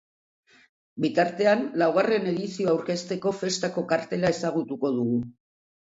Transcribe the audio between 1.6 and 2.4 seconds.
laugarren